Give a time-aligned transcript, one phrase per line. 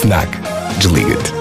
[0.00, 0.28] FNAC.
[0.78, 1.32] Desliga-te.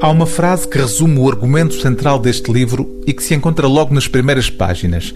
[0.00, 3.94] Há uma frase que resume o argumento central deste livro e que se encontra logo
[3.94, 5.14] nas primeiras páginas.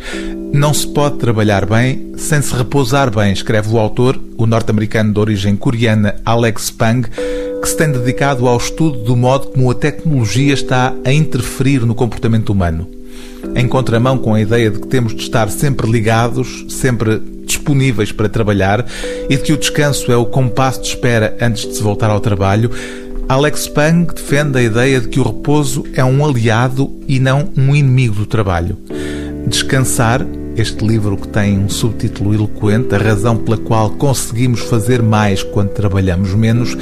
[0.52, 5.18] Não se pode trabalhar bem sem se repousar bem, escreve o autor, o norte-americano de
[5.18, 10.54] origem coreana Alex Pang, que se tem dedicado ao estudo do modo como a tecnologia
[10.54, 12.88] está a interferir no comportamento humano.
[13.56, 18.28] Em contramão com a ideia de que temos de estar sempre ligados, sempre disponíveis para
[18.28, 18.84] trabalhar
[19.28, 22.20] e de que o descanso é o compasso de espera antes de se voltar ao
[22.20, 22.70] trabalho,
[23.28, 27.74] Alex Pang defende a ideia de que o repouso é um aliado e não um
[27.74, 28.76] inimigo do trabalho.
[29.46, 35.42] Descansar, este livro que tem um subtítulo eloquente, a razão pela qual conseguimos fazer mais
[35.42, 36.76] quando trabalhamos menos,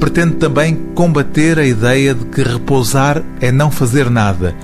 [0.00, 4.54] pretende também combater a ideia de que repousar é não fazer nada.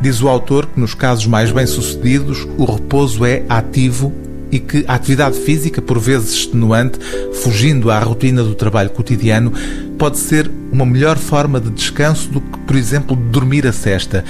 [0.00, 4.12] Diz o autor que nos casos mais bem-sucedidos o repouso é ativo
[4.50, 6.98] e que a atividade física, por vezes extenuante,
[7.42, 9.52] fugindo à rotina do trabalho cotidiano,
[9.98, 14.24] pode ser uma melhor forma de descanso do que, por exemplo, dormir a cesta.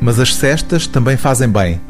[0.00, 1.80] Mas as cestas também fazem bem.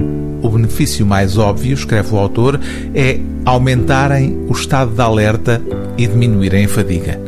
[0.41, 2.61] O benefício mais óbvio, escreve o autor,
[2.95, 5.61] é aumentarem o estado de alerta
[5.97, 7.21] e diminuírem a fadiga.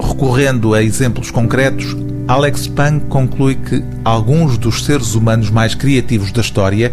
[0.00, 1.96] Recorrendo a exemplos concretos,
[2.28, 6.92] Alex Pang conclui que alguns dos seres humanos mais criativos da história,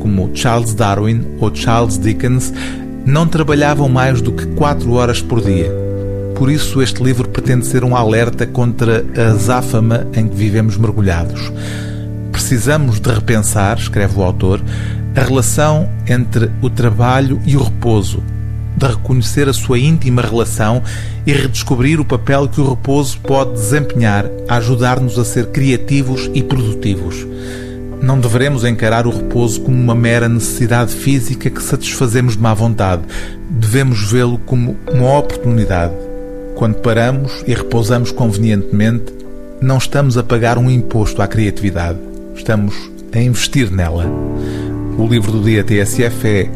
[0.00, 2.52] como Charles Darwin ou Charles Dickens,
[3.06, 5.70] não trabalhavam mais do que 4 horas por dia.
[6.34, 11.52] Por isso, este livro pretende ser um alerta contra a azáfama em que vivemos mergulhados.
[12.32, 14.60] Precisamos de repensar, escreve o autor,
[15.14, 18.20] a relação entre o trabalho e o repouso,
[18.82, 20.82] de reconhecer a sua íntima relação
[21.24, 26.42] e redescobrir o papel que o repouso pode desempenhar a ajudar-nos a ser criativos e
[26.42, 27.24] produtivos.
[28.02, 33.02] Não deveremos encarar o repouso como uma mera necessidade física que satisfazemos de má vontade.
[33.48, 35.94] Devemos vê-lo como uma oportunidade.
[36.56, 39.12] Quando paramos e repousamos convenientemente,
[39.60, 41.98] não estamos a pagar um imposto à criatividade.
[42.34, 42.74] Estamos
[43.14, 44.06] a investir nela.
[44.98, 46.50] O livro do dia TSF é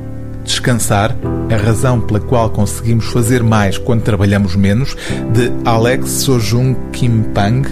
[0.44, 1.16] Descansar,
[1.54, 4.96] a razão pela qual conseguimos fazer mais quando trabalhamos menos,
[5.32, 7.68] de Alex Sojung Kim Pang,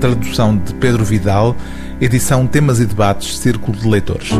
[0.00, 1.54] tradução de Pedro Vidal,
[2.00, 4.30] edição Temas e Debates, Círculo de Leitores.